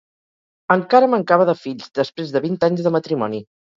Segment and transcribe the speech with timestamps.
[0.75, 3.45] Encara mancava de fills, després de vint anys de matrimoni.